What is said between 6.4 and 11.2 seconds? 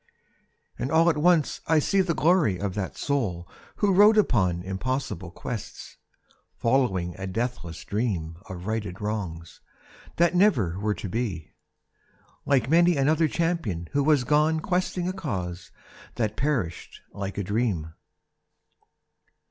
following a deathless dream Of righted wrongs, that never were to